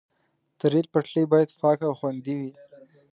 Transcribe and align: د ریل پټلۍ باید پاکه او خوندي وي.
د 0.59 0.61
ریل 0.71 0.87
پټلۍ 0.93 1.23
باید 1.31 1.49
پاکه 1.59 1.85
او 1.89 1.93
خوندي 1.99 2.33
وي. 2.39 2.51